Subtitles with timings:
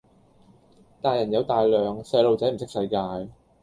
[0.99, 2.95] 大人有大量，細路仔唔識世界